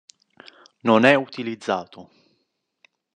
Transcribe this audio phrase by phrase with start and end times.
[0.81, 2.09] Non è utilizzato.